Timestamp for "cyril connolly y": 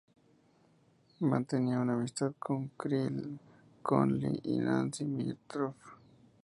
2.75-4.57